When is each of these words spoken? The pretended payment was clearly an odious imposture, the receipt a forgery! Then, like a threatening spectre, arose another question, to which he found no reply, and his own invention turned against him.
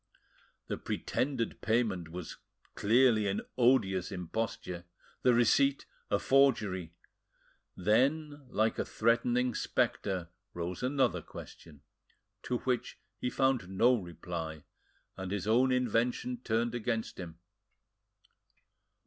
The 0.65 0.77
pretended 0.79 1.61
payment 1.61 2.09
was 2.09 2.37
clearly 2.73 3.27
an 3.27 3.41
odious 3.55 4.11
imposture, 4.11 4.85
the 5.21 5.31
receipt 5.31 5.85
a 6.09 6.17
forgery! 6.17 6.95
Then, 7.77 8.47
like 8.49 8.79
a 8.79 8.83
threatening 8.85 9.53
spectre, 9.53 10.29
arose 10.55 10.81
another 10.81 11.21
question, 11.21 11.81
to 12.41 12.57
which 12.61 12.99
he 13.19 13.29
found 13.29 13.69
no 13.69 13.93
reply, 13.93 14.63
and 15.17 15.31
his 15.31 15.45
own 15.45 15.71
invention 15.71 16.37
turned 16.43 16.73
against 16.73 17.19
him. 17.19 17.37